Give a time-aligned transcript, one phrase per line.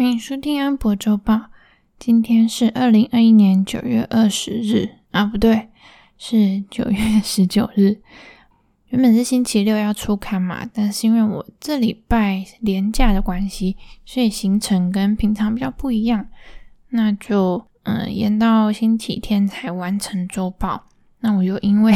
[0.00, 1.50] 欢迎收听安博周报。
[1.98, 5.68] 今天是二零二一年九月二十日啊，不对，
[6.16, 8.00] 是九月十九日。
[8.88, 13.76] 原本是星期六要出刊嘛，但是因为我这礼拜连假的关系，
[14.06, 16.28] 所以行程跟平常比较不一样，
[16.88, 20.86] 那就嗯延到星期天才完成周报。
[21.18, 21.94] 那我又因为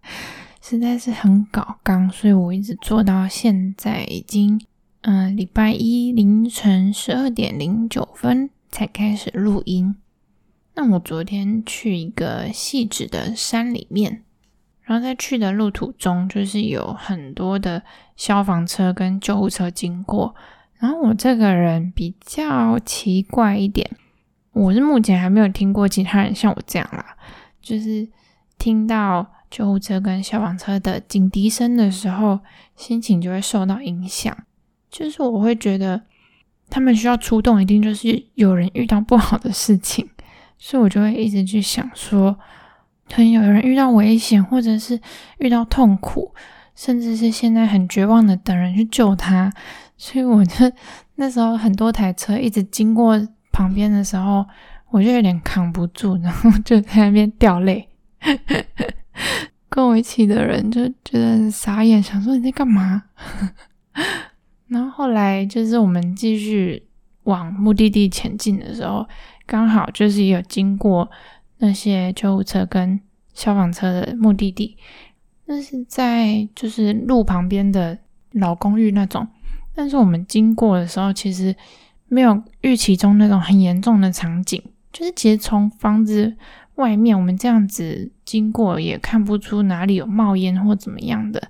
[0.62, 4.58] 实在是很搞刚，所以我一直做到现在已经。
[5.06, 9.94] 嗯，礼拜一凌晨十二点零九分才开始录音。
[10.74, 14.22] 那我昨天去一个细致的山里面，
[14.80, 17.82] 然后在去的路途中，就是有很多的
[18.16, 20.34] 消防车跟救护车经过。
[20.78, 23.90] 然后我这个人比较奇怪一点，
[24.52, 27.14] 我是目前还没有听过其他人像我这样啦，
[27.60, 28.08] 就是
[28.56, 32.40] 听到救护车跟消防车的警笛声的时候，
[32.74, 34.34] 心情就会受到影响。
[34.94, 36.00] 就是我会觉得
[36.70, 40.08] 他们需要出动，一定就是有人遇到不好的事情，
[40.56, 42.38] 所以我就会一直去想说，
[43.08, 45.00] 可能有人遇到危险，或者是
[45.38, 46.32] 遇到痛苦，
[46.76, 49.52] 甚至是现在很绝望的等人去救他。
[49.96, 50.70] 所以我就
[51.16, 53.20] 那时候很多台车一直经过
[53.50, 54.46] 旁边的时候，
[54.90, 57.88] 我就有点扛不住，然后就在那边掉泪。
[59.68, 63.02] 跟我一起的人就觉得傻眼，想说你在干嘛？
[64.74, 66.82] 然后后来就是我们继续
[67.22, 69.06] 往目的地前进的时候，
[69.46, 71.08] 刚好就是有经过
[71.58, 73.00] 那些救护车跟
[73.34, 74.76] 消防车的目的地，
[75.44, 77.96] 那是在就是路旁边的
[78.32, 79.28] 老公寓那种。
[79.76, 81.54] 但是我们经过的时候，其实
[82.08, 84.60] 没有预期中那种很严重的场景，
[84.92, 86.36] 就是其实从房子
[86.74, 91.48] 外面我们这样子经过，也看不出哪里有冒烟或怎么样的，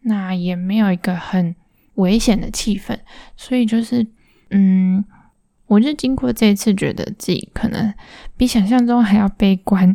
[0.00, 1.54] 那也没有一个很。
[1.94, 2.98] 危险的气氛，
[3.36, 4.06] 所以就是，
[4.50, 5.04] 嗯，
[5.66, 7.92] 我就经过这一次，觉得自己可能
[8.36, 9.94] 比想象中还要悲观，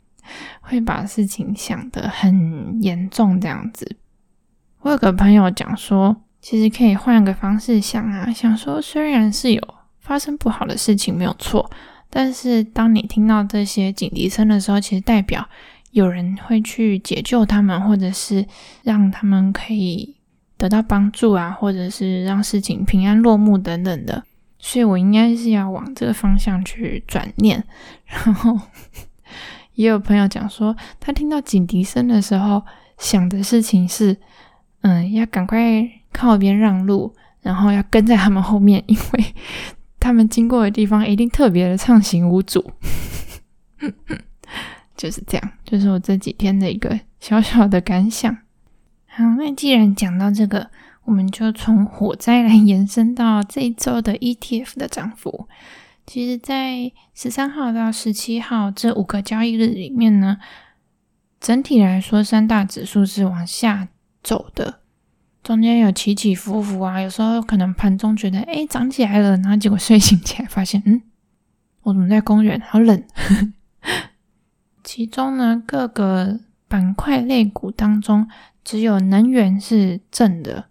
[0.60, 3.96] 会把事情想得很严重这样子。
[4.80, 11.70] 我有个朋友讲说，其实可以换个方式想啊，想说虽然是有发生不好的事情没有错，
[12.08, 15.48] 但是当你听到这些警笛声的时候，其实代表
[15.90, 18.46] 有人会去解救他们，或者是
[18.82, 20.19] 让他们可以。
[20.60, 24.22] 得到帮助啊，或者是让事情平安落幕等等的，
[24.58, 27.64] 所以我应该是要往这个方向去转念。
[28.04, 28.60] 然后
[29.72, 32.62] 也有朋友讲说，他听到警笛声的时候，
[32.98, 34.14] 想的事情是，
[34.82, 39.24] 嗯，要赶快靠边让路，然后要跟在他们后面，因为
[39.98, 42.70] 他们经过的地方一定特别的畅行无阻。
[44.94, 48.36] 就是这样，就是我这几天的一个小小的感想。
[49.12, 50.70] 好，那既然讲到这个，
[51.04, 55.48] 我们就从火灾来延伸到这一周的 ETF 的涨幅。
[56.06, 60.38] 其实，在十三号到十七号这五个交易日里面呢，
[61.40, 63.88] 整体来说，三大指数是往下
[64.22, 64.80] 走的，
[65.42, 67.00] 中间有起起伏伏啊。
[67.00, 71.02] 有时候可能盘中觉得诶涨起来了，然后结果睡醒起来发现，嗯，
[71.82, 72.60] 我怎么在公园？
[72.60, 73.02] 好冷。
[74.82, 78.26] 其中呢，各个板块类股当中。
[78.62, 80.66] 只有能源是正的，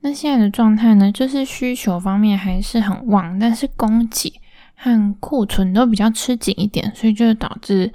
[0.00, 4.40] 那现在的状态呢，就是需求方面还是很旺，但是供给
[4.76, 7.90] 和库存都比较吃紧一点，所以就导致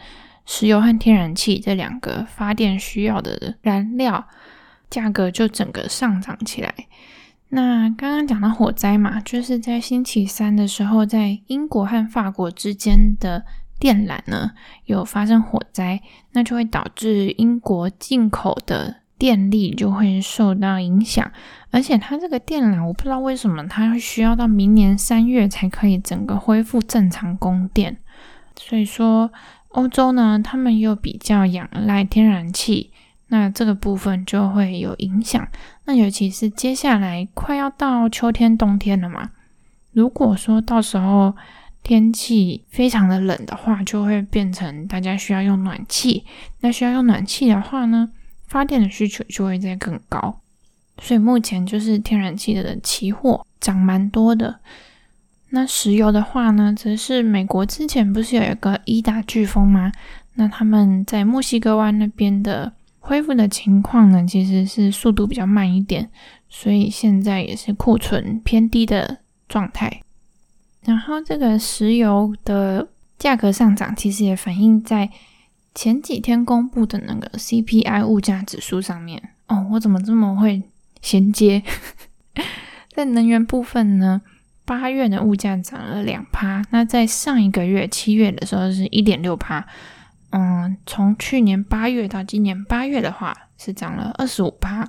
[0.48, 4.28] 石油和天然气这两个发电需要的燃料
[4.90, 6.74] 价格就整个上涨起来。
[7.50, 13.46] 那刚刚讲到火灾嘛，就是在星期三的时候，在英国和法国之间的
[13.80, 14.52] 电缆呢
[14.86, 16.02] 有发生火灾，
[16.34, 18.98] 那就会导致英国进口的。
[19.20, 21.30] 电力就会受到影响，
[21.72, 27.98] 而且它这个电缆，我不知道为什么它需要到明年三月才可以整个恢复正常供电。
[28.56, 29.30] 所以说，
[29.68, 32.94] 欧洲呢，他们又比较仰赖天然气，
[33.28, 35.46] 那这个部分就会有影响。
[35.84, 39.32] 那尤其是接下来快要到秋天、冬天了嘛，
[39.92, 41.36] 如果说到时候
[41.84, 46.24] 天气非常的冷的话，就会变成大家需要用暖气。
[46.60, 48.10] 那需要用暖气的话呢，
[48.48, 50.40] 发电的需求就会再更高，
[51.00, 54.60] 所以目前就是天然气的期货涨蛮多的。
[55.50, 59.92] 那石油的话呢，则是美国之前不是有一个伊达飓风吗？
[60.36, 66.08] 那他们在墨西哥湾那边的恢复的情况呢，其实是速度比较慢一点，
[66.50, 69.18] 所以现在也是库存偏低的
[69.48, 70.04] 状态。
[70.84, 75.10] 然后这个石油的价格上涨，其实也反映在。
[75.76, 80.64] 前几天公布的那个 CPI 物价指数上面，哦，我怎么这么会
[81.00, 81.64] 衔接？
[82.92, 84.20] 在能源部分呢，
[84.66, 89.66] 八月的物价涨了两趴，那在上一个月七月的时候是一点六趴。
[90.32, 94.86] 嗯，从去年八月到今年八月的话，是涨了二十五趴。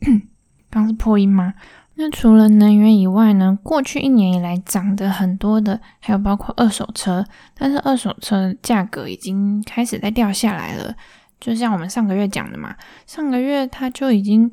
[0.68, 1.54] 刚是破音吗？
[2.00, 3.58] 那除了能源以外呢？
[3.60, 10.94] 过去一年以来涨得很多的，还有包括二手车，但是二手车价格已经开始在掉下来了。
[11.40, 14.48] 就像我们上个月讲的嘛，上个月它就已经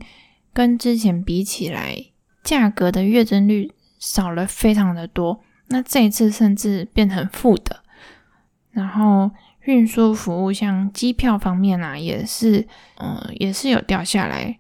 [0.54, 1.96] 跟之前比起来，
[2.44, 5.40] 价格的月增率少了非常的多。
[5.68, 7.84] 那这一次甚至变成负的。
[8.72, 9.30] 然后
[9.66, 12.68] 运输服务，像机票方面啊，也是，
[12.98, 14.58] 嗯，也是有掉下来。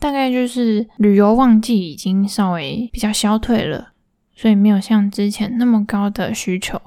[0.00, 3.92] 大概就是旅游旺季已经稍微比较消退了，
[4.34, 6.80] 所以没有像之前那么高的需求。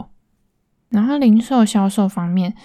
[0.89, 2.55] 然后零售销售方面，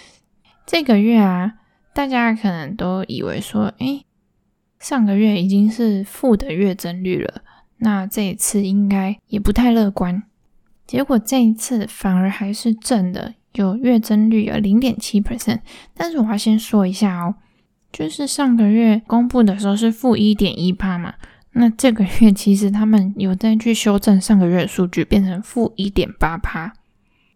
[0.66, 1.52] 这个月啊，
[1.94, 4.06] 大家可能都以为说，诶，
[4.80, 7.42] 上个月已经是负的月增率了，
[7.78, 10.22] 那这一次应该也不太乐观。
[10.86, 15.60] 结果这一次反而还是正的，有月增率有零点七 percent。
[15.94, 17.34] 但是我要先说一下哦。
[17.92, 21.14] 就是上个月公布的时候是负一点一趴嘛，
[21.52, 26.72] 那这个月其实他们有再去修正上个月的数据，变成负一点八趴，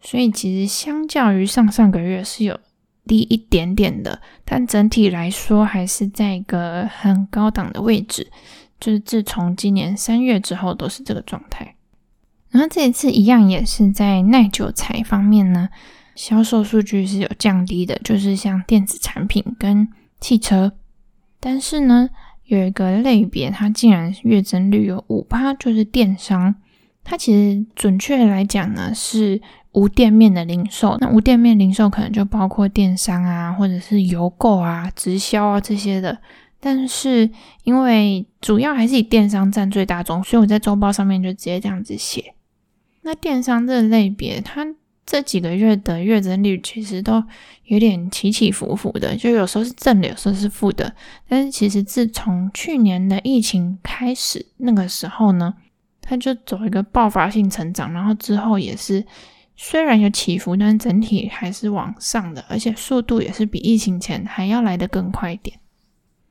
[0.00, 2.58] 所以其实相较于上上个月是有
[3.06, 8.30] 低一点点的，但整体来说还是在一个很高档的位置，
[8.78, 11.74] 就是自从今年三月之后都是这个状态。
[12.50, 15.70] 然后这一次一样也是在耐久材方面呢，
[16.14, 19.88] 销售数据是有降低的，就是像电子产品跟
[20.22, 20.72] 汽车，
[21.40, 22.08] 但是呢，
[22.44, 26.54] 有一个类别，它竟然月增率有五趴，就是电商。
[27.02, 29.42] 它其实准确来讲呢，是
[29.72, 30.96] 无店面的零售。
[31.00, 36.16] 那无店面零售可能就包括电商啊，或者是邮购啊、直销啊这些的。
[36.60, 37.28] 但是
[37.64, 42.34] 因为主要还是以电商占最大宗，所以我在周报上面就直接这样子写。
[43.00, 44.64] 那电商这个类别，它。
[45.12, 47.22] 这几个月的月增率其实都
[47.64, 50.90] 有点起起伏伏的，就有时候是正的，有时候是负的。
[51.28, 55.52] 但是其实自从去年的疫情开始，那个时候呢，
[56.00, 59.04] 它就走一个爆发性成长，然后之后也是
[59.54, 65.58] 虽然有起伏，但整体还是往上的，而且速度也是比疫情前还要来得更快一点。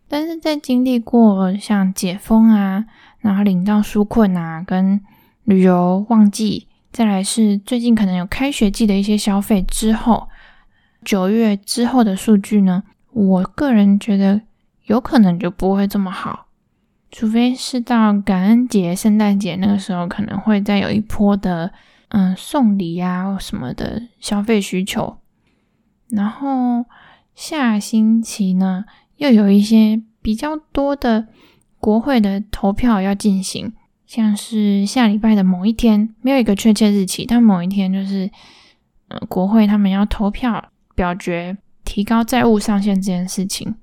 [0.07, 2.85] 但是在经历过像解封啊，
[3.19, 4.99] 然后领到纾困啊，跟
[5.43, 6.65] 旅游旺季。
[6.91, 10.27] 再来是最近可能有开学季的一些消费之后，
[11.05, 14.41] 九月之后的数据呢，我个人觉得
[14.85, 16.47] 有可能就不会这么好，
[17.09, 21.71] 除非是到感恩节、圣诞节那个时候，可能会再有一波的
[22.09, 25.17] 嗯送礼啊什么的消费需求。
[26.09, 26.85] 然后
[27.33, 28.83] 下星期呢，
[29.15, 31.27] 又有一些比较多的
[31.79, 33.71] 国会的投票要进行。
[34.13, 38.29] 像是下礼拜的某一天，没有一个确切日期，但某一天就是，
[39.07, 43.73] 呃，国会他们要投票表决提高债务上限这件事情。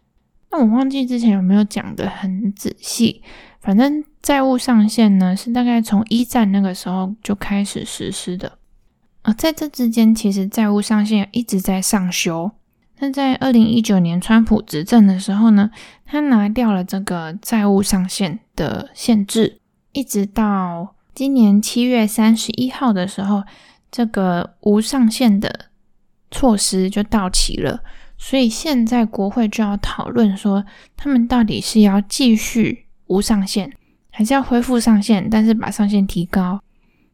[0.50, 3.22] 那我忘记之前有没有讲的很仔细，
[3.62, 8.58] 反正债务上限呢是大概从一战那个时候就开始实施的。
[9.22, 12.50] 而在这之间，其实债务上限一直在上修。
[12.98, 15.70] 那在二零一九年川普执政的时候呢，
[16.04, 19.60] 他拿掉了这个债务上限的限制。
[19.98, 23.42] 一直到今年七月三十一号的时候，
[23.90, 25.70] 这个无上限的
[26.30, 27.82] 措施就到期了。
[28.16, 30.64] 所以现在国会就要讨论说，
[30.96, 33.72] 他们到底是要继续无上限，
[34.10, 36.60] 还是要恢复上限，但是把上限提高？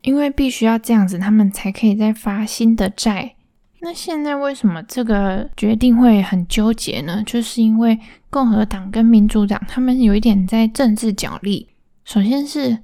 [0.03, 3.35] 因为必须要这样子，他们才可以再发新的债。
[3.81, 7.23] 那现在为什么这个决定会很纠结呢？
[7.25, 7.99] 就是因为
[8.29, 11.69] 共和党跟民主党他们有一点在政治角力。
[12.05, 12.79] 首先是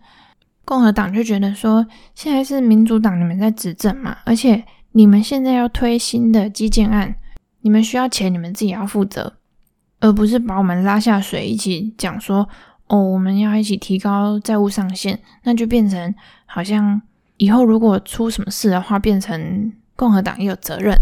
[0.65, 7.15] 共和党就觉得说，现在是民主党你们在执政嘛，而且你们现在要推新的基建案，
[7.61, 9.35] 你们需要钱，你们自己要负责，
[10.01, 12.49] 而不是把我们拉下水，一起讲说
[12.87, 16.15] 哦，我们要一起提高债务上限，那就变成
[16.47, 17.03] 好像
[17.37, 20.95] 以后如果出什么事的话，变成共和党也有责任。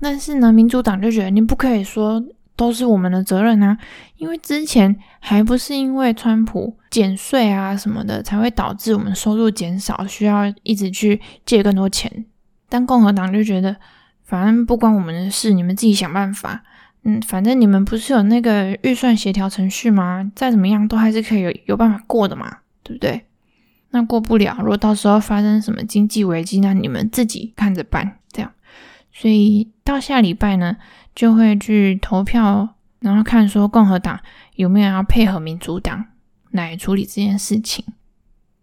[0.00, 2.22] 但是呢，民主党就觉得你不可以说。
[2.62, 3.76] 都是我们的责任啊，
[4.18, 12.24] 因为之前还不是因为川普减税啊什么的，才会导致我们收入减少，需要一直去借更多钱。
[12.68, 13.74] 但共和党就觉得，
[14.22, 16.62] 反正不关我们的事，你们自己想办法。
[17.02, 20.30] 嗯，反正你们不是有那个预算协调程序吗？
[20.36, 23.26] 再怎么样都还是可以有有办法过的嘛，对不对？
[23.90, 28.18] 那过不了，如果到时候发生什么经济危机，那你们自己看着办。
[28.30, 28.52] 这样，
[29.12, 30.76] 所以到下礼拜呢，
[31.14, 34.18] 就会去投票，然后看说共和党
[34.56, 36.04] 有没有要配合民主党
[36.50, 37.84] 来处理这件事情。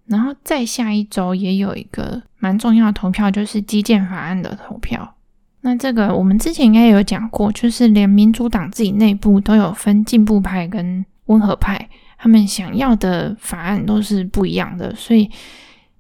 [0.06, 5.16] 然后再下一周也有一个蛮重要的投票，就是基建法案的投票。
[5.62, 15.30] 那这个我们之前应该有讲过，就是连民主党自己内部都有分进步派跟温和派，他们想要的法案都是不一样的，所以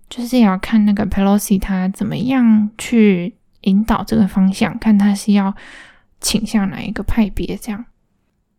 [0.09, 5.53] 就是也要看那个 Pelosi 他怎么样去引导这个方向，看他是要
[6.21, 7.85] 倾向哪一个派别这样。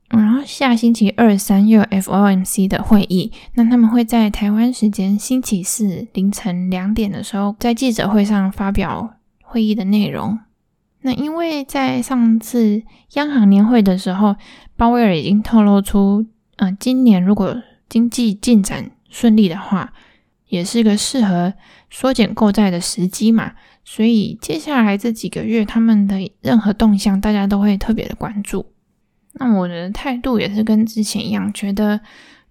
[0.09, 10.39] 然后下星期二三又有 FOMC 的会议，那他们会在台湾时间星期四凌晨两点的时候，在记者会上发表会议的内容。
[11.03, 14.35] 那因为在上次央行年会的时候，
[14.77, 16.27] 鲍威尔已经透露出，
[16.57, 19.93] 呃，今年如果经济进展顺利的话，
[20.51, 21.55] 也是个适合
[21.89, 23.53] 缩减购债的时机嘛。
[23.83, 28.67] 所以接下来这几个月，他们的任何动向，大家都会特别的关注。
[29.33, 32.01] 那我的态度也是跟之前一样，觉得，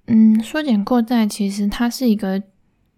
[0.08, 2.42] 嗯，缩减购债其实它是一个，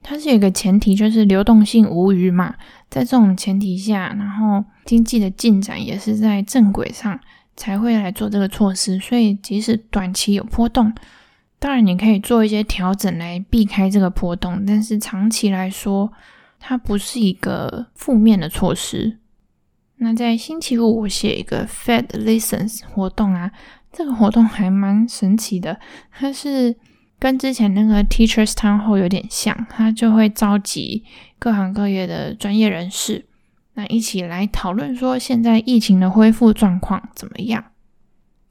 [0.01, 2.55] 它是一个前提，就是流动性无虞嘛。
[2.89, 7.19] 在这种前提下，然后经济的进展也是在正轨上，
[7.55, 8.97] 才会来做这个措施。
[8.99, 10.93] 所以即使短期有波动，
[11.61, 16.11] 当然你可以做一些调整来避开这个波动，但是长期来说，
[16.59, 19.19] 它不是一个负面的措施。
[19.97, 23.51] 那在星期五，我写一个 Fed Listens 活动啊，
[23.93, 25.79] 这个活动还蛮神奇的，
[26.11, 26.75] 它是
[27.19, 31.05] 跟之前那个 Teachers Town Hall 有点像，它就会召集
[31.37, 33.27] 各行各业的专业人士，
[33.75, 37.63] 那一起来讨论说现在疫情的恢复状况怎么样。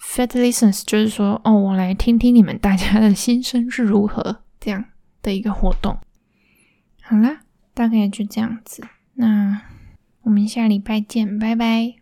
[0.01, 4.85] Fat Listens 就是说，哦，我来听听你们大家的心声是如何这样
[5.23, 5.99] 的一个活动。
[7.03, 7.43] 好啦，
[7.75, 8.83] 大概就这样子，
[9.15, 9.63] 那。
[10.23, 12.00] 我们下礼拜见，拜拜。